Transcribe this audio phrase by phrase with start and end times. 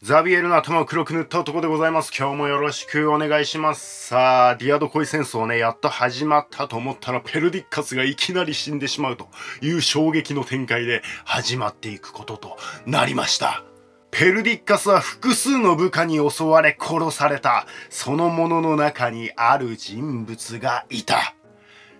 [0.00, 2.12] ザビエルの頭を黒く塗った男でございます。
[2.16, 4.06] 今日もよろしくお願いします。
[4.10, 9.26] さあ、ディアドコイ戦争ね、やっと始まったと思ったら、ペルディッカスがいきなり死んでしまうと
[9.60, 12.56] いう衝撃の展開で始まっていくことと
[12.86, 13.64] なりました。
[14.12, 17.66] ペルディッカスは複数の部下に襲われ殺された。
[17.90, 21.34] そのものの中にある人物がいた。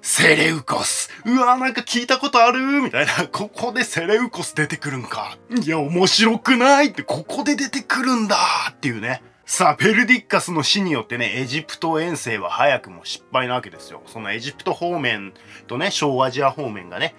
[0.01, 1.11] セレウコス。
[1.25, 2.61] うわ、なんか聞いたことある？
[2.81, 3.29] みたいな。
[3.29, 5.37] ここでセレウコス出てくるんか。
[5.51, 8.37] いや、面白くないって、ここで出てくるんだ
[8.71, 9.23] っていうね。
[9.45, 14.03] さあ、ペルディッカスの死によってね、エジプト遠征は早くも失敗なわけですよ。
[14.07, 15.33] そのエジプト方面
[15.67, 17.15] とね、小アジア方面がね、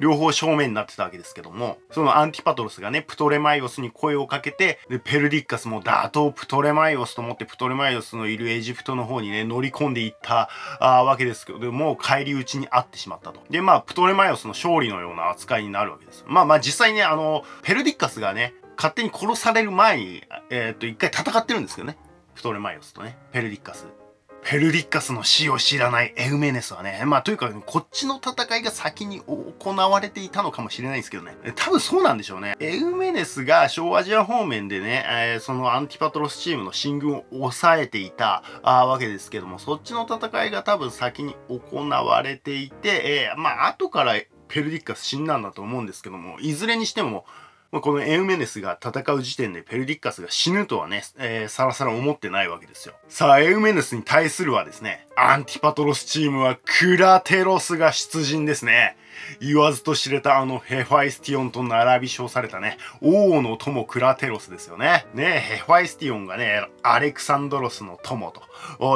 [0.00, 10.48] 両方正面になってたわけですけども、そのアンティパトロスがね、プトレマイオスに声をかけて、で、ペルディッカスも打倒プトレマイオスと思ってプトレマイオスのいるエジプトの方にね、乗り込んでいった
[10.80, 13.40] あわけですけど、もう返り討ちに遭ってしまったと。
[13.50, 16.24] で、まあ、プトレマイオスの勝利のような扱いになるわけです。
[16.26, 21.98] まあまあ実際ね、あの、ペルディッカスがね、勝手に殺される前に、えー、っと、一回戦ってるんですけどね。
[22.34, 23.99] プトレマイオスとね、ペルディッカス。
[24.42, 31.36] ペルディッカスの死を知らないエウメネスはね、まあというか、こっちの戦いが先に行われていたのかもしれないんですけどね。
[31.54, 32.56] 多分そうなんでしょうね。
[32.58, 44.14] エウメネスが小アジア方面でね、えー、そのアンティパトロスチームの進軍を抑えていたあわけですけども、そっちの戦いが多分先に行われていて、えー、まあ後から
[44.48, 47.24] ペルディッカス死んだんだと思うんですけども、いずれにしても、
[47.72, 52.94] ま、このエウメネスが戦う時点でペルディッカスが死ぬとはね、えー、さらさら思ってないわけですよ。
[53.08, 58.96] さあ、エウメネスに対するはですね、アンティパトロスチームはクラテロスが出陣ですね。
[59.40, 65.06] 言わずと知れたあのヘファイスティオンと並び称されたね、王の友クラテロスですよね。
[65.14, 68.42] ねヘファイスティオンがね、アレクサンドロスの友と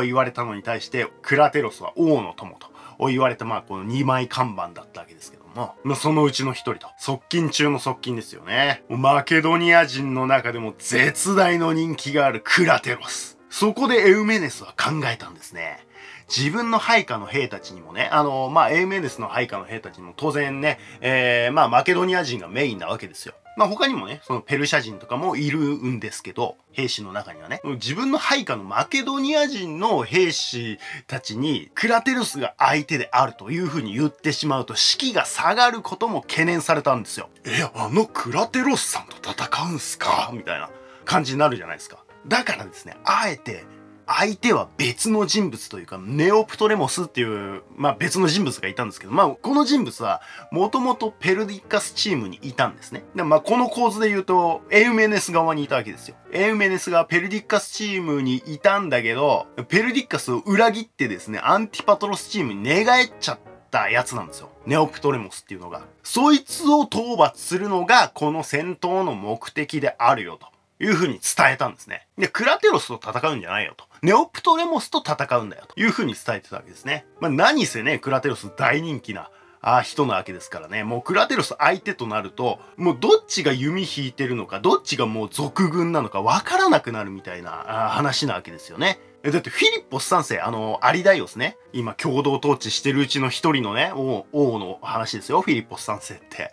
[0.03, 2.75] 言われたのに対して、クラテロスは王の友と。
[3.09, 8.85] 言われた、まあ、この2枚看板だったわけですけども、まあ、そのうちの一人と、側近中の側近ですよね。
[8.89, 13.39] マケドニア人の中でも絶大の人気があるクラテロス。
[13.51, 15.84] そこでエウメネスは考えたんですね。
[16.29, 23.35] 自分の配下の兵たちにもね、あの、まあ、エウメネスの配下の兵たちにも当然ね、えー、まあ、マケドニア人がメインなわけですよ。
[23.57, 37.29] まあ他にもね、そのペルシャ人とかもいるんですけど、兵士の中にはね、自分の配下のマケドニア人の兵士たちに、クラテルスが相手であるというふうに言ってしまうと、士気が下がることも懸念されたんですよ。
[37.45, 40.31] え、あのクラテロスさんと戦うんすか？
[40.33, 40.69] みたいな
[41.05, 41.99] 感じになるじゃないですか。
[42.27, 43.65] だからですね、あえて
[44.07, 50.21] 相手は別の人物というか、ネオプトレモスっていう、まあ別の人物がいたんですけど、まあこの人物は、
[50.51, 53.05] もともとペルディッカスチームにいたんですね。
[53.15, 56.17] でまあこの構図で言うと、エウメネス側にいたわけですよ。
[56.33, 63.39] エウメネスがペルディッカスチームにいたんだけど、ペルディッカスを裏切ってですね、アンティパトロスチームに寝返っちゃっ
[63.71, 64.51] たやつなんですよ。
[64.67, 65.83] ネオプトレモスっていうのが。
[66.03, 70.54] そいつを討伐するのが、この戦闘の目的であるよと。
[70.85, 72.07] いうふうに伝えたんですね。
[72.19, 73.85] で、クラテロスと戦うんじゃないよと。
[74.03, 77.07] ネオプトレモスと戦うんだよというふうに伝えてたわけですね。
[77.21, 79.31] まあ、何せね、クラテロス大人気な
[79.67, 80.85] あ人なわけですからね。
[80.85, 87.51] もうクラテロス相手となると、もうどっちが弓引いてるのか、どっちがもう賊軍なのかわからなくなるみたいな
[87.91, 88.99] 話なわけですよね。
[89.23, 91.57] だってフィリッポス3世、あの、アリダイオスね。
[91.73, 96.53] 今共同統治してるうちの一人のね、王王の話ですよ、フィリッポス3世って。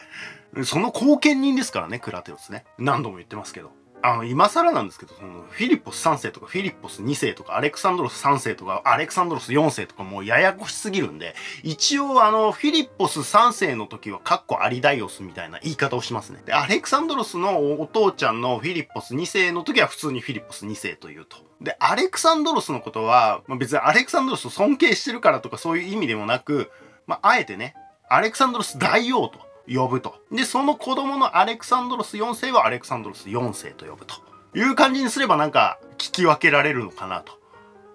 [0.64, 2.64] その後見人ですからね、クラテロスね。
[2.78, 3.72] 何度も言ってますけど。
[4.04, 16.42] あの、今更なんですけど、その、フィリッポス3世とか、フィリッポス2世とか、アレクサンドロス3世とか、アレクサンドロス4世とか、もうややこしすぎるんで、一応、あの、フィリッポス3世の時は、カッコアリダイオスみたいな言い方をしますね。
[16.46, 21.38] で、アレクサンドロスのお父ちゃんのフィリッポス2世の時は、普通にフィリッポス2世というと。
[21.62, 26.72] で、アレクサンドロスのことは、まあ、別にアレクサンドロスを尊敬してるからとか、そういう意味でもなく、
[27.08, 27.76] まあ、あえてね、
[28.10, 30.16] アレクサンドロス大王と呼ぶと。
[30.32, 34.16] で、その子供のアレクサンドロス4世はアレクサンドロス4世と呼ぶと。
[34.54, 37.24] いう感じにすればなんか聞き分けられるのかな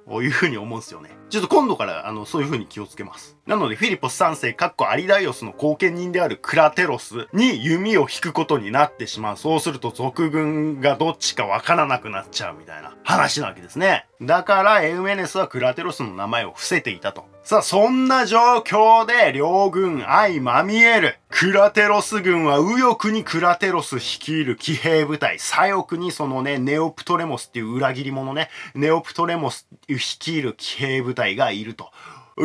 [0.07, 1.11] というふうに思うんですよね。
[1.29, 3.37] ちょっと今度からあのそういうふうに気をつけます。
[3.47, 9.37] なのでフィリポス3世かっこアリダイオスの後見人であるクラテロスに弓を引くことになってしまう。
[9.37, 14.07] そうすると賊軍がどっちかわからなくなっちゃうみたいな話なわけですね。
[14.23, 17.25] だからエウメネスはクラテロスの名前を伏せていたと。
[17.47, 21.19] さあ、そんな状況で両軍相まみえる。
[21.31, 31.91] クラテロス軍は右翼にクラテロス率いる騎兵部隊、左翼にそのね、ネオプトレモスっていう裏切り者ね、ネオプトレモス率いる騎兵部隊がいると。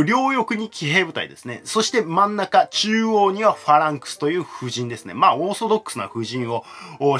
[0.06, 1.62] 両翼に騎兵部隊ですね。
[1.66, 5.14] そして真ん中、中央にはファランクスという夫人ですね。
[5.14, 6.64] まあ、オーソドックスな夫人を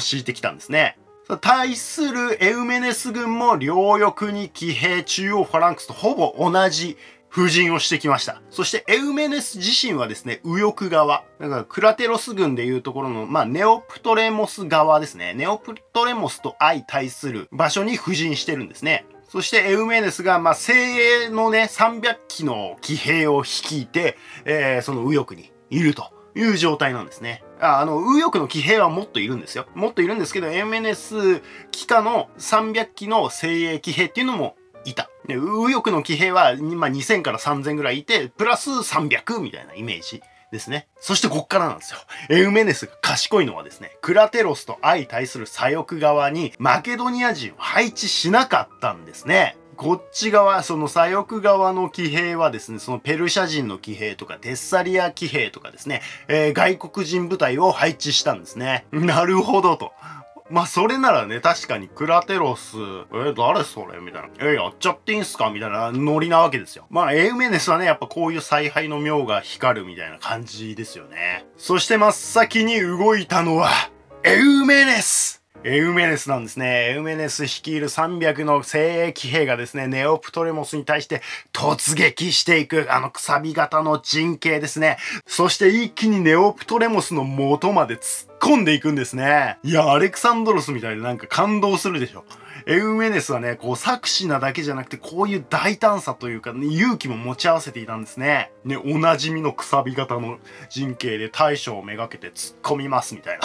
[0.00, 0.98] 敷いてきたんですね。
[1.40, 6.96] 対するエウメネス軍も両翼に騎兵、中央ファランクスとほぼ同じ
[7.28, 8.42] 布陣をしてきました。
[8.50, 11.24] そしてエウメネス自身はですね、右翼側。
[11.40, 15.32] だからクラテロス軍でいうところの、まあ、ネオプトレモス側ですね。
[15.34, 19.06] ネオプトレモスと相対する場所に布陣してるんですね。
[19.32, 27.42] そしてエウメネスが、まあ、精鋭のね、300機の騎兵を率いて、えー、その右翼にいるという状態なんですね。
[27.58, 29.64] ああの、右翼の騎兵はもっといるんですよ。
[29.74, 31.40] もっといるんですけど、エウメネス
[31.70, 35.08] 機下の300機の精鋭騎兵っていうのもいた。
[35.26, 35.40] 右
[35.72, 40.20] 翼の騎兵は、まあ、2000から3000ぐらいいて、プラス300みたいなイメージ。
[40.52, 40.86] ですね。
[41.00, 41.98] そしてこっからなんですよ。
[42.28, 49.56] エウメネスが賢いのはですね、クラテロスと相対する左翼側にマケドニア人を配置しなかったんですね。
[49.76, 58.84] こっち側、その左翼側の騎兵はですね、そのペルシャ人の騎兵とかテッサリア騎兵とかですね、えー、外国人部隊を配置したんですね。
[58.92, 59.92] なるほどと。
[60.52, 62.76] まあ、それならね、確かにクラテロス、
[63.14, 64.00] え、誰それ？
[64.00, 64.28] みたいな。
[64.38, 65.50] え、やっちゃっていいんすか？
[65.50, 66.86] みたいなノリなわけですよ。
[66.90, 71.46] まあ、エウメネスはね、やっぱこういう采配の妙が光るみたいな感じですよね。
[71.56, 73.70] そして真っ先に動いたのは、
[74.24, 76.90] エウメネスエウメネスなんですね。
[76.90, 81.22] エウメネス率いる300の精鋭騎兵がですね、ネオプトレモスに対して
[81.52, 84.98] 突撃していく、あのくさび型の陣形ですね。
[85.26, 89.58] そして一気にネオプトレモスの元まで突っ込んでいくんですね。
[89.62, 92.24] いや、アレクサンドロスみたいでなんか感動するでしょ。
[92.66, 98.52] エウメネスはね、こう、作詞なだけじゃなくて、こういう大胆さというか、ね、勇気も持ち合わせていたんですね。
[98.64, 100.38] ね、おなじみのくさび型の
[100.68, 103.42] 陣形で大将をめがけて突っ込みますみたいな。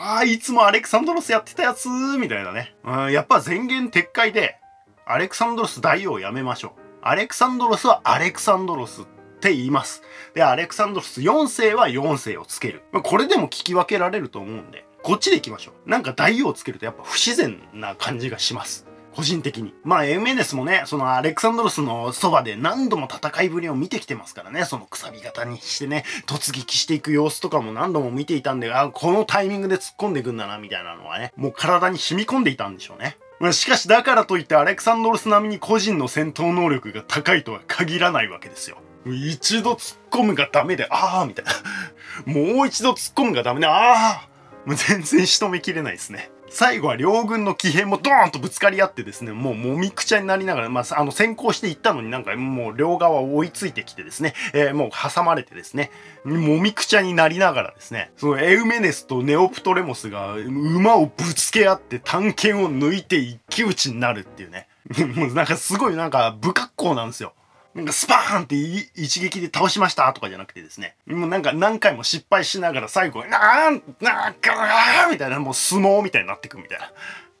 [0.00, 2.74] ああ、いつもアレクサンドロスやってたやつみたいなね。
[2.84, 4.56] うん、やっぱ前言撤回で、
[5.04, 6.80] アレクサンドロス大王やめましょう。
[7.02, 9.04] アレクサンドロスはアレクサンドロスっ
[9.40, 10.02] て言います。
[10.34, 12.84] で、アレクサンドロス4世は4世をつける。
[13.02, 15.90] これでも聞き分けられると思うんで、こっちで行きましょう。
[15.90, 18.87] なんか大王つけるとやっぱ不自然な感じがします。
[19.18, 19.74] 個人的に。
[19.82, 33.18] まあ、エメネスもね、そのアレクサンドロスのそばで何度も戦いぶりを見てきてますからね、そのくさび型にしてね、突撃していく様子とかも何度も見ていたんで、あ、このタイミングで突っ込んでいくんだな、みたいなのはね、もう体に染み込んでいたんでしょうね。
[33.40, 38.78] ま、しかしだからといってアレクサンドロス並みに個人の戦闘能力が高いとは限らないわけですよ。
[39.04, 42.32] 一度突っ込むがダメで、ああみたいな。
[42.32, 44.28] もう一度突っ込むがダメで、ああ
[44.64, 46.30] もう全然仕留めきれないですね。
[46.50, 55.90] 最後は両軍の騎兵もドーンとぶつかり合ってですね、もうもみくちゃになりながら、まあ、あの、先行していったのになんかもう両側追いついてきてですね、えー、もう挟まれてですね、
[56.24, 64.68] もみくちゃになりながらですね、そのエウメネスとネオプトレモスが馬をぶつけ合って探検を抜いて一騎打ちになるっていうね。
[65.14, 67.34] もうなんかすごいなんか不格好なんですよ。
[67.78, 76.90] なんかスパーンって一撃で倒しましたとかじゃなくてですね、もうなんか何回も失敗しながら最後、なーん、なーんか、みたいな、もう相撲みたいになってくみたいな。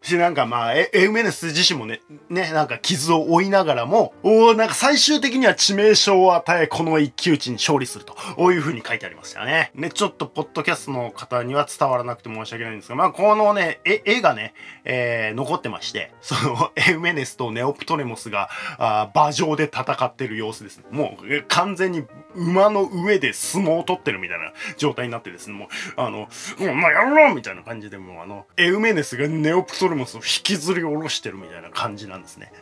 [0.08, 2.00] し、なんかまあ、えエウメネス自身もね、
[2.30, 9.70] ね、なんか傷を負いながらも、おなんか最終的には致命傷を与え、この一騎打ちに勝利すると、こういう風に書いてありましたよね。
[9.74, 20.84] ね、ちょっとポッドキャストの方には伝わらなくて申し訳ないんですが、まあ、このね、絵、絵がね、えー、残ってまして、その、エウメネスとネオプトレモスが、あ馬上で戦ってる様子ですね。
[20.90, 26.28] もう、完全に馬の上で相撲を取ってるみたいな状態になってですね、もう、あの、
[26.58, 32.52] もう、まあ、やろうみたいな感じで、もう、あの、エウメネスがネオプトレモスを引きずり下ろしてるみたいな感じなんですね。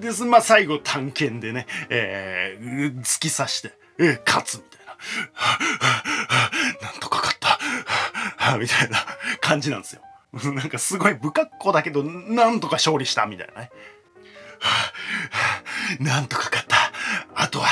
[0.00, 4.96] です、まあ、最後探検でね、えー、突き刺して、えー、勝つみたいな。
[6.88, 7.58] なんとか勝った。
[8.58, 8.98] みたいな
[9.40, 10.02] 感じなんですよ。
[10.52, 13.70] なんかすごい不格好だけど、なんとか勝利したみたいなね。
[16.00, 16.92] なんとか勝った。
[17.34, 17.68] あとは、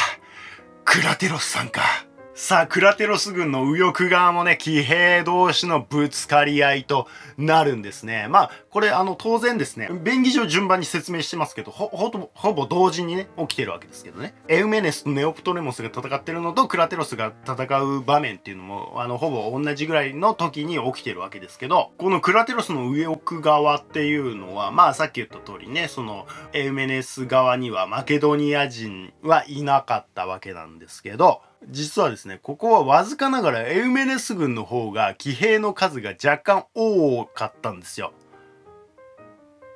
[0.85, 2.04] クラテロスさんか。
[2.37, 7.07] さあ、クラテロス軍の右翼側もね、騎兵同士のぶつかり合いと
[7.39, 8.27] なるんですね。
[8.29, 14.35] まあ、これ、あの、当然ですね、便宜上順番に説明してますけど、ほ、ほぼ、ほぼ同時にね、起きてるわけですけどね。
[14.49, 38.13] エウメネスとネオプトレモスが戦ってるのと、クラテロスが戦う場面っていうのも、あの、ほぼ同じぐらいの時に起きてるわけですけど、このクラテロスの右翼側っていうのは、まあ、さっき言った通りね、その、エウメネス側にはマケドニア人はいなかったわけなんですけど、実はですね、ここはわずかながらエウメネス軍の方が騎兵の数が若干多かったんですよ。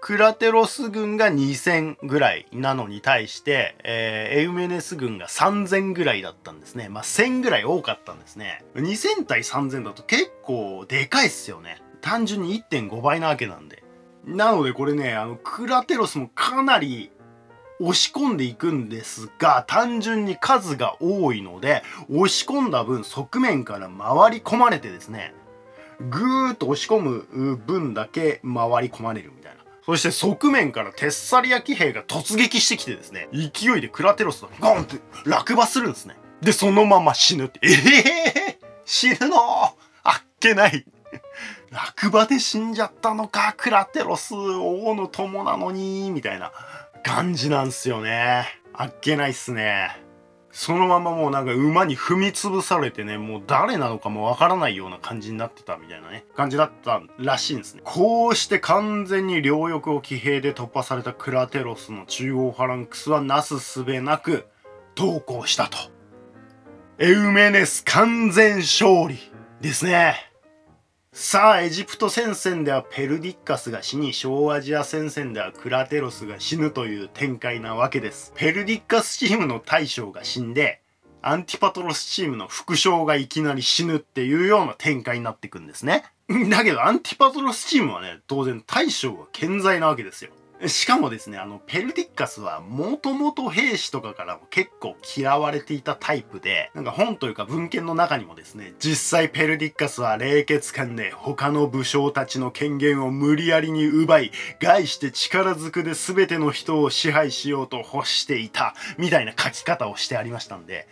[0.00, 6.88] クラテロス軍が2000ぐらいなのに対して、えー、エウメネス軍が3000ぐらいだったんですね。
[6.88, 8.64] まあ、1000ぐらい多かったんですね。
[8.76, 11.82] 2000対3000だと結構でかいっすよね。
[12.00, 13.82] 単純に1.5倍なわけなんで。
[14.24, 17.10] なのでこれね、あの、クラテロスもかなり
[17.80, 25.34] 押し込んでいくんですが、単純に数が多いので、押し込んだ分側面から回り込まれてですね、
[26.00, 29.58] ぐーっと押し込む分だけ回り込まれるみたいな。
[29.84, 36.16] そして側面からテッサリア騎兵が突撃してきてですね、勢いでクラテロスをゴンって落馬するんですね。
[36.42, 37.60] で、そのまま死ぬって。
[37.62, 39.36] ええー、死ぬの？
[40.02, 40.84] あっけない。
[41.70, 46.52] 落馬で死んじゃったのか、クラテロス、王の友なのに、みたいな
[47.08, 48.44] 感じなんすよね。
[48.74, 49.96] あっけないっすね。
[50.50, 57.80] そのままもうなんか馬に踏み潰されてね、もう誰なのかもわからないような感じになってたみたいなね、感じだったらしいんですね。
[57.82, 64.46] こうして完全に両翼を騎兵で突破されたクラテロスの中央ファランクスはなすすべなく
[64.94, 65.78] 投降したと。
[66.98, 69.18] エウメネス完全勝利
[69.62, 70.27] ですね。
[71.12, 78.32] さあ、エジプト戦線ではペルディッカスが死に、小アジア戦線ではクラテロスが死ぬという展開なわけです。
[78.36, 80.82] ペルディッカスチームの大将が死んで、
[81.22, 86.04] アンティパトロスチームの副将がいきなり死ぬっていうような展開になっていくんですね。
[86.50, 90.30] だけど、アンティパトロスチームはね、当然大将は健在なわけですよ。
[90.66, 110.88] しかもですね、あの、ペルディッカスは、もともと兵士とかからも結構嫌われていたタイプで、なんか本というか文献の中にもですね、実際ペルディッカスは冷血漢で他の武将たちの権限を無理やりに奪い、害して力ずくで全ての人を支配しようと欲していた、みたいな書き方をしてありましたんで、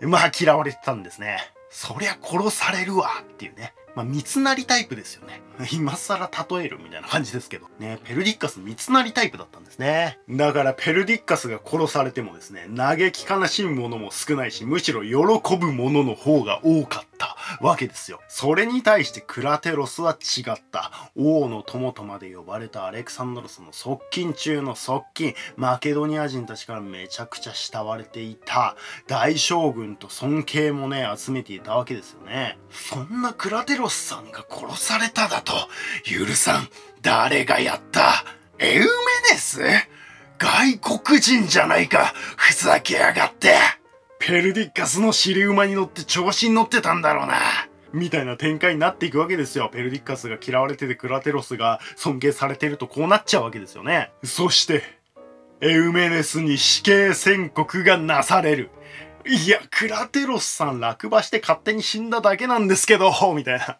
[0.00, 1.38] まあ嫌われてたんですね。
[1.70, 3.72] そりゃ殺されるわっていうね。
[3.94, 5.42] まあ、三成タイプですよね。
[5.72, 7.68] 今更例えるみたいな感じですけど。
[7.78, 10.18] ね、ペルディッカス三成タイプだったんですね。
[10.30, 18.20] だからペルディッカスが殺されてもですね、嘆き悲しむ者も少ないし、むしろ喜ぶ者の方が多かったわけですよ。
[18.28, 20.90] それに対してクラテロスは違った。
[21.16, 28.76] 王の友とまで呼ばれたアレクサンドロスの側近中の側近、マケドニア人たちからめちゃくちゃ慕われていた。
[29.06, 32.58] 大将軍と尊敬もね、集めていたわけですよね。
[32.70, 35.52] そんなクラテロスさんが殺されただと。
[36.04, 36.68] 許さん。
[37.02, 38.24] 誰がやった？
[38.58, 38.86] エウメ
[39.32, 39.60] ネス？
[40.38, 42.12] 外国人じゃないか。
[42.36, 43.56] ふざけやがって。
[44.24, 47.34] ペルディッカスの尻馬に乗って調子に乗ってたんだろうな。
[47.92, 49.68] みたいな展開になっていくわけですよ。
[49.68, 54.12] ペルディッカスが嫌われててクラテロスが尊敬されてるとこうなっちゃうわけですよね。
[54.22, 54.84] そして、
[55.60, 58.70] エウメネスに死刑宣告がなされる。
[59.26, 63.76] いや、クラテロスさん落馬して勝手に死んだだけなんですけど、みたいな。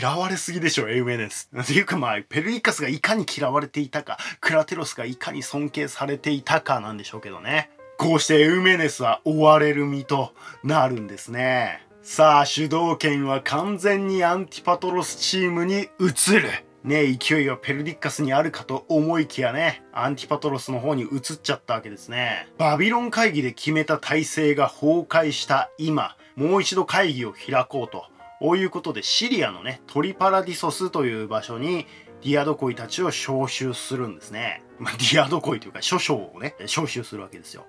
[0.00, 1.50] 嫌われすぎでしょ、エウメネス。
[1.54, 7.68] っていうかまあ、ペルニカスがいかに嫌われていたか、クラテロスがいかに尊敬されていたかなんでしょうけどね。
[7.98, 11.86] こうしてウメネスは追われる身となるんですね。
[12.02, 16.50] さあ、主導権は完全にアンティパトロスチームに移る。
[16.84, 22.48] ね、勢いはペルディッカスにあるかと思いきやね、アンティパトロスの方に移っちゃったわけですね。
[22.58, 28.04] バビロン会議で決めた体制が崩壊した今、もう一度会議を開こうと。
[28.38, 31.86] こういうことでシリアのね、トリパラディソスという場所に
[32.26, 34.64] ディアドコイたちを招集するんですね。
[34.80, 37.66] まあ、ディアドコイというか諸将をね、招集するわけですよ。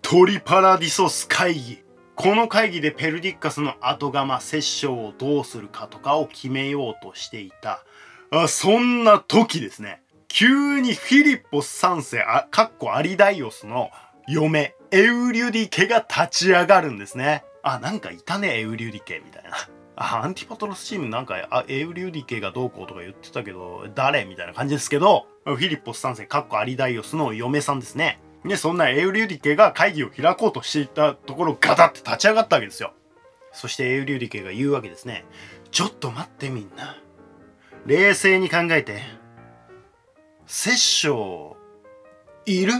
[0.00, 1.82] トリパラディソス会議。
[2.14, 7.84] この会議でペルディッカスの後釜、殺生をどうするかとかを決めようとしていた。
[8.30, 13.90] あそんな時ですね、急にフィリッポス3世、あ、かっこアリダイオスの
[14.28, 17.44] 嫁、エウリュディケが立ち上がるんですね。
[17.64, 19.50] あ、なんかいたね、エウリュディケみたいな。
[19.96, 28.20] あ、アンティパトロスチームなんか、あ、エウリュディケがどうこうとか言ってたけど、誰みたいな感じですけど、フィリッポス3世、かっこアリダイオスの嫁さんですね。
[28.44, 32.92] ね、そんなエウリュディケが会議を開こうとしていたところ、ガタって立ち上がったわけですよ。
[33.52, 35.24] そしてエウリュディケが言うわけですね。
[35.70, 36.96] ちょっと待ってみんな。
[37.86, 39.00] 冷静に考えて、
[40.46, 41.56] 殺生、
[42.44, 42.72] いる？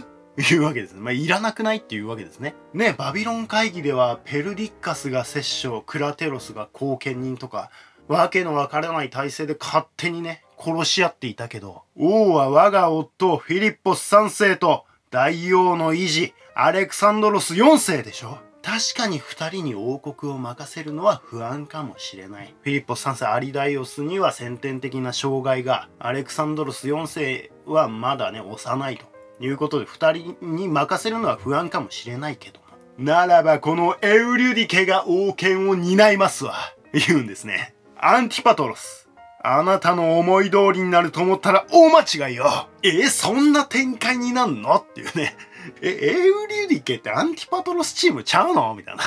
[0.42, 1.00] いうわけですね。
[1.00, 2.54] まあ、いらなくないっていうわけですね。
[2.74, 7.70] ね、バビロン会議では、ペルディッカスが殺生、クラテロスが後見人とか、
[8.08, 22.54] わけのわからない体制で勝手にね、殺し合っていたけど、王は我が夫、フィリッポス3世と、大王の維持、アレクサンドロス4世でしょ確かに2人に王国を任せるのは不安かもしれない。
[22.62, 32.66] フィリッポス3世アリダイオスには先天的な障害が、アレクサンドロス4世はまだね、幼いということで2人に任せるのは不安かもしれないけども。
[32.98, 36.54] ならばこのエウリュディケが王権を担いますわ。
[36.92, 37.74] 言うんですね。
[37.98, 39.08] アンティパトロス。
[39.44, 42.68] あなたの思い通りになると思ったら大間違いよ。
[42.82, 44.74] え、そんな展開になんの？
[44.74, 45.36] っていうね。
[45.82, 48.74] え、エウリュディケってアンティパトロスチームちゃうの？
[48.74, 49.04] みたいな。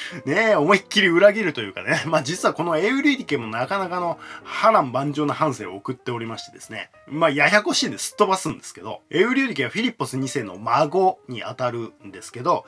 [0.24, 2.02] ねえ、思いっきり裏切るというかね。
[2.06, 6.90] まあ実はこのエウリュディケもなかなかの波乱万丈な半生を送っておりましてですね。
[7.06, 12.64] まあややこしいんですっ飛ばすんですけど、エウリュディケはフィリッポス2世の孫にあたるんですけど、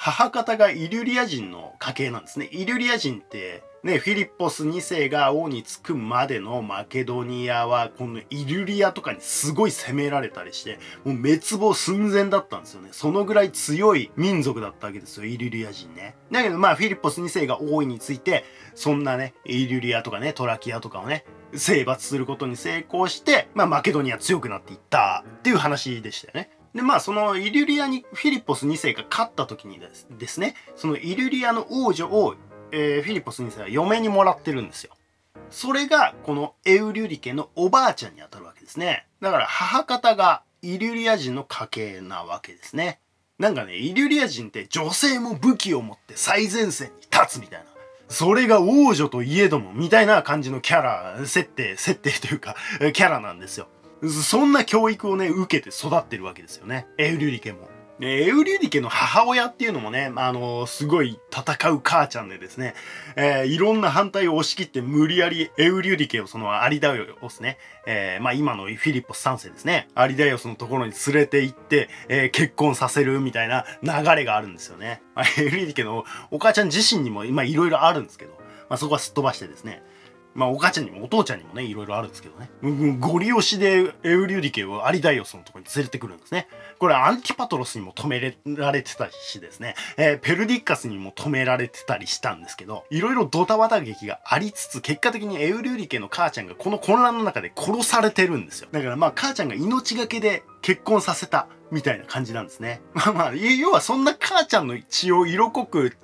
[0.00, 2.48] 母方がイリュリア人の家系なんですね。
[2.52, 12.90] イリュリア人ってね、フィリッポス2世が王につくまでのマケドニアは、このイリュリアとかにすごい攻められたりして、もう滅亡寸前だったんですよね。
[12.92, 16.14] そのぐらい強い民族だったわけですよ、イリュリア人ね。
[16.30, 18.44] だけどまあ、フィリッポス2世が王位について、
[18.76, 21.24] そんなね、イリュリアとかね、トラキアとかをね、
[21.54, 26.50] 征伐することに成功して、まあ、マケドニア強くなっていったっていう話でしたよね。
[26.74, 32.34] で、まあ、そのイリュリアにフィリポス2世が勝った時にですね、そのイリュリアの王女を、
[32.72, 34.92] えー、フィリポス2世は嫁にもらってるんですよ。
[35.50, 39.06] それが、このエウリュリ家のおばあちゃんにあたるわけですね。
[39.20, 43.00] だから、母方がイリュリア人の家系なわけですね。
[43.38, 47.66] なんかね、イリュリア人って女性も武器を持って最前線に立つみたいな。
[48.08, 52.56] それが王女といえども、みたいな感じのキャラ、設定、設定というか、
[52.92, 53.68] キャラなんですよ。
[54.06, 56.86] そんな教育をね、受けて育ってるわけですよね。
[56.98, 57.68] エウリュリ家も。
[58.00, 62.74] エウリュリ家の母親っていうのもね、あのすごい戦う母ちゃんでですね、
[63.16, 75.02] えー、いろんな反対を押し切って無理やりエウリュリ家をそのアリダイオスね、えー、まあ今のフィリッポス3世ですね、アリダイオスのところに連れて行って、えー、結婚させるみたいな流れがあるんですよね。
[75.16, 78.32] まあ、エウリュリ家のお母ちゃん自身にも今いろいろあるんですけど、
[78.68, 79.82] まあそこはすっ飛ばしてですね、
[80.38, 82.48] まあ、お母ちゃんにもお父ちゃんにもね、いろいろあるんですけどね。
[83.00, 86.46] ゴリ押しでエウリュディケをアリダイオスのとこに連れてくるんですね。
[86.78, 98.68] これアンティパトロスにも止められてたしですね、えー、ペルディッカスにも止められてたりしたんですけど、いろいろドタバタ劇がありつつ、結果的にエウリュディケの母ちゃんがこの混乱の中で殺されてるんですよ。
[98.70, 102.80] だからまあ母ちゃんが命がけで結婚させたみたいな感じなんですね。
[102.94, 105.96] まあまあ、要はそんな母ちゃんの血を色濃く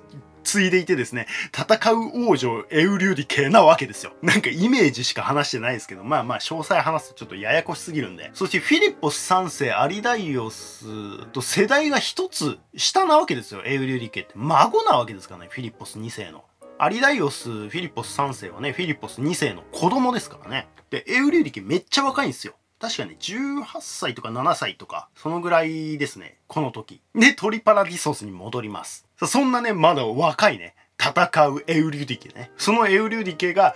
[0.45, 4.13] 継いでいてですね、戦う王女エウリュディケなわけですよ。
[4.23, 8.31] なんかイメージしか話してないですけど、まあまあ詳細話すとちょっとややこしすぎるんで。
[8.33, 14.33] そしてフィリッポス3世アリダイオスと世代が一つ下なわけですよ、エウリュディケって。
[14.35, 16.45] 孫なわけですからね、フィリッポス2世の。
[16.77, 20.67] アリダイオス、フィリッポス3世はね、フィリッポス2世の子供ですからね。
[20.89, 22.53] で、エウリュディケめっちゃ若いんですよ。
[22.79, 27.01] 確かね、18歳とか7歳とか、そのぐらいですね、この時。
[27.15, 29.04] で、トリパラディソスに戻ります。
[29.23, 32.51] そんなね、まだ若いね、戦うエウリュディケね。
[32.57, 33.75] そのエウリュディケが、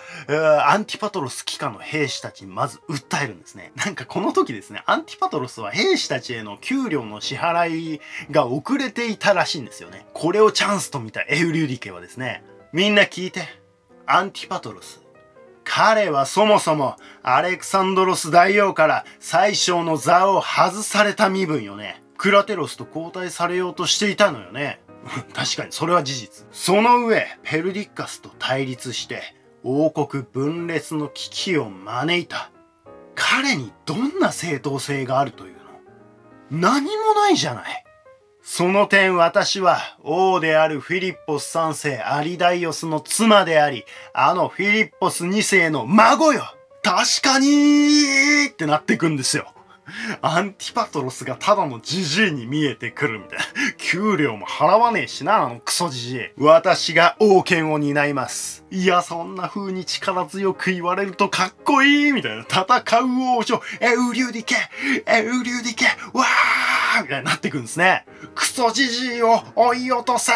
[0.66, 3.72] アンティパトロス麾下の兵士たちにまず訴えるんですね。
[3.76, 10.08] なんかこの時ですね、アンティパトロスは兵士たちへの給料の支払いが遅れていたらしいんですよね。
[10.14, 13.42] これをチャンスと見たエウリュディケはですね、みんな聞いて、
[14.06, 15.02] アンティパトロス、
[15.64, 22.02] 彼はそもそもアレクサンドロス大王から宰相の座を外された身分よね。
[22.18, 24.82] クラテロスと交代されようとしていたのよね。
[25.34, 26.48] 確かにそれは事実。
[26.52, 32.52] その上、ペルディッカスと対立して王国分裂の危機を招いた。
[33.16, 35.60] 彼にどんな正当性があるというの？
[36.52, 37.84] 何もないじゃない。
[38.42, 46.44] その点私は王であるフィリッポス3世アリダイオスの妻であり、あのフィリッポス2世の孫よ
[46.82, 49.54] 確かにってなってくんですよ。
[50.22, 53.46] アンティパトロスがただのジジイに見えてくるみたいな。
[53.78, 56.20] 給料も払わねえしな、あのクソジジイ。
[56.38, 58.66] 私が王権を担います。
[58.72, 62.44] いや、そんな風に力強く言われるとかっこいいみたいな。
[62.44, 62.66] 戦
[63.02, 64.56] う王女、エウリュディケ
[65.06, 68.06] エウリュディケわーみたいになってくんですね。
[68.36, 70.34] クソジジイを追い落とせ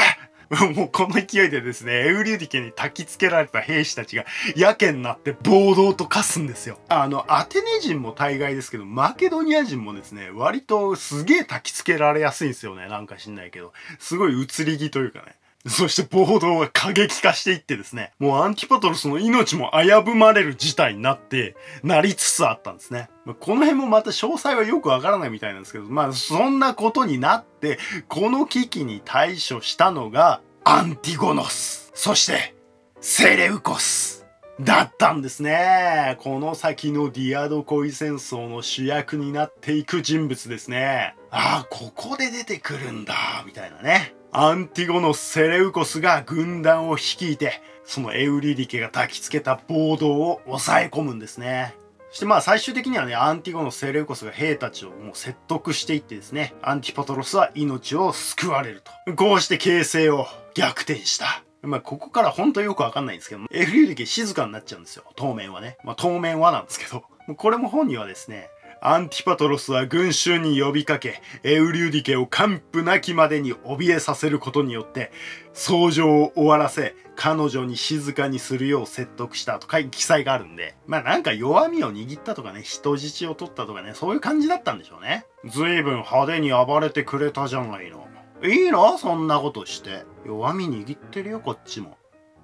[0.75, 6.77] もうこの勢いでですね、エウリュディケに焚き付けられた兵士たちがやけになって暴動と化すんですよ。
[6.89, 12.87] あの、アテネ人も大概ですけど、マケドニア人もですね、割とすげえ焚き付けられやすいんですよね。
[12.87, 13.73] なんか知んないけど。
[13.99, 15.35] すごい移り気というかね。
[15.65, 23.09] そして暴動が過激化していってですね、もうアンティパトロスの命も危ぶまれる事態になって、なりつつあったんですね。
[23.25, 32.55] まあ、この辺もまた詳細はよくわからないみたいなんですけど、まあそんなことになって、この危機に対処したのが、アンティゴノス、そして
[32.99, 34.25] セレウコス
[34.59, 36.17] だったんですね。
[36.19, 41.15] この先のディアドコイ戦争の主役になっていく人物ですね。
[41.31, 44.13] ああ、ここで出てくるんだ、みたいなね。
[44.35, 51.75] アンティゴノス・セレウコスが軍団を率いて、そのエウリディケが焚きつけた暴動を抑え込むんですね。
[52.09, 59.15] そしてまあ最終的にはね、アンティゴノス・セレウコスが兵たちをもう説得していってですね、アンティパトロスは命を救われると。
[59.15, 61.43] こうして形勢を逆転した。
[61.61, 65.03] まあ、ここから本当よくわかんないんですけど、エウリディケ静かになっちゃうんですよ。
[65.15, 65.77] 当面はね。
[65.83, 67.03] まあ当面はなんですけど。
[67.37, 68.49] これも本にはですね、
[68.85, 75.13] アンティパトロスは群衆に呼びかけ、エウリュディケを完膚なきまでに怯えさせることによって、
[75.53, 85.25] 騒擾を終わらせ、彼女に静かにするよう説得したとか記載があるんで、まあなんか弱みを握ったとかね、人質を取ったとかね、そういう感じだったんでしょうね。
[85.45, 88.05] 随分派手に暴れてくれたじゃないの。
[88.43, 88.97] いいの？
[88.97, 90.03] そんなことして。
[90.25, 91.97] 弱み握ってるよこっちも。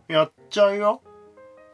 [0.08, 1.02] やっちゃうよ。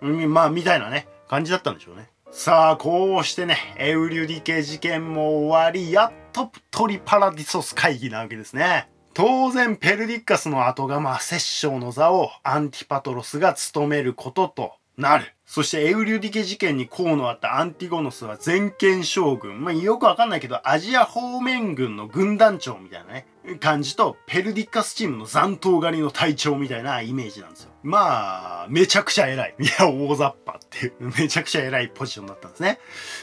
[0.02, 2.10] うんまあみたいなね感じだったんでしょうね。
[2.38, 8.90] さあこうしてねエウリュディケ事件も終わりやっとトリパラディソス会議なわけですね。
[9.14, 14.74] 当然ペルディッカスの後がまあ摂政の座をアンティパトロスが務めることと。
[14.98, 15.34] なる。
[15.46, 19.64] そしてエウリュディケ事件に功のあったアンティゴノスは全権将軍。
[19.64, 23.28] まあ、よくわかんないけど、アジア方面軍の軍団長みたいなね、
[23.60, 27.72] 感じと、ペルディッカスチームの残党狩りの隊長みたいなイメージなんですよ。
[27.84, 29.56] まあ、めちゃくちゃ偉い。
[29.60, 32.80] いや、大雑把っていう、めちゃくちゃ偉いポジションだったんですね。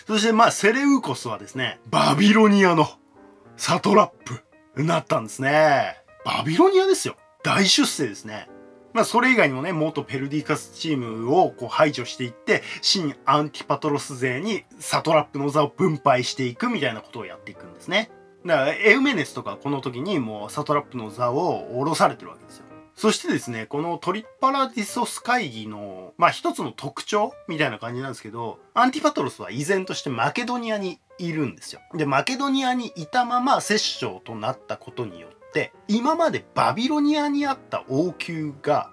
[0.07, 2.87] そしてまあ、セレウコスはですね、バビロニアの
[3.57, 5.97] サトラップになったんですね。
[6.25, 7.17] バビロニアですよ。
[7.43, 8.49] 大出世ですね。
[8.93, 18.11] まあ、それ以外にもね、元ペルディッカスチームをこう排除していって、新アンティパトロス勢にサトラップの座を分配していくみたいなことをやっていくんですね。
[18.45, 22.67] だから、エウメネスとかこの時にもうサトラップの座を下ろされてるわけですよ。
[22.95, 31.81] そしてですね、このトリッパラディソス会議の、まあ一つの特徴みたいな感じなんですけど、アンティパトロスは依然としてマケドニアにいるんですよ。
[31.95, 38.91] で、マケドニアにいたまま摂政となったことによって、って今までバビロニアにあった王宮が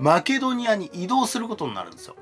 [0.00, 2.16] マケドニアに移動することになるんですよ。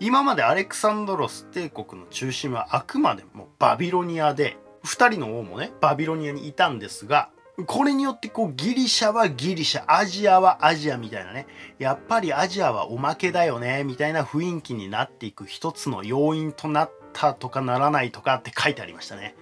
[0.00, 7.30] 今までアレクサンドロス帝国の中心はあくまでもバビロニアで2人の王もねバビロニアにいたんですが
[7.66, 11.46] これによってこうギリシャはギリシャアジアはアジアみたいなね
[11.78, 19.34] やっぱりアジアはおまけだよねみたいな雰囲気になっていく一つの要因となったとかならないとかって書いてありましたね。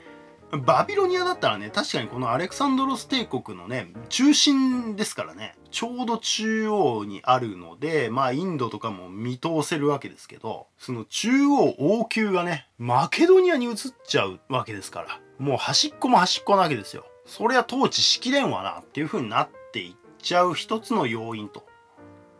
[0.50, 13.74] バビロニアだったらね、確かにこのアレクサンドロス帝国のね、中心ですからね、ちょうど中央にあるので、まあインドとかも見通せるわけですけど、その中央王宮がね、マケドニアに移っ
[14.06, 17.04] ちゃうわけですから、もう端っこも端っこなわけですよ。
[17.26, 21.67] それは統治しきれんわなっていう風になっていっちゃう一つの要因と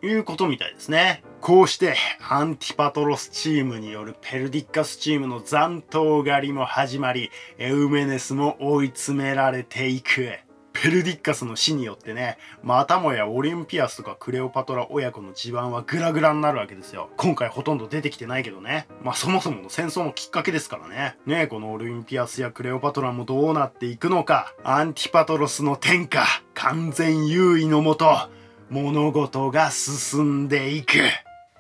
[0.03, 1.23] いうことみたいですね。
[1.41, 1.95] こうして
[2.29, 10.39] アンティパトロスチームによるペルディッカスチームの残党狩りも始まり、エウメネスも追い詰められていく。
[10.81, 17.11] ペルディッカスの死によってね、またもやオリンピアスとかクレオパトラ親子の地盤はグラグラになるわけですよ。
[17.17, 18.87] 今回ほとんど出てきてないけどね。
[19.03, 21.17] まあそもそもの戦争のきっかけですからね。
[21.27, 24.55] ねえこのオリンピアスやクレオパトラもどうなっていくのか。
[24.63, 28.29] アンティパトロスの天下、完全優位のもと、
[28.71, 30.99] 物事が進んでいく。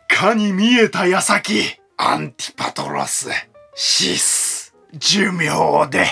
[0.09, 3.31] かに見えた矢先、アンティパトロス、
[3.75, 6.07] 死す、寿命で、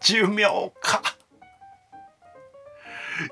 [0.00, 1.02] 寿命か。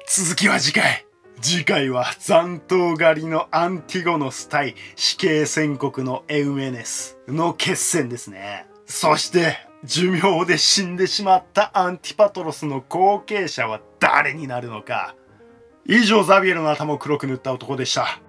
[0.07, 1.07] 続きは次回。
[1.41, 8.67] 次回は残党狩りのアンティゴノス対死刑宣告のエウメネスの決戦ですね。
[8.87, 15.15] そして寿命で死んでしまったアンティパトロスの後継者は誰になるのか。
[15.91, 18.21] 以上ザビエルの頭を黒く塗った男でした。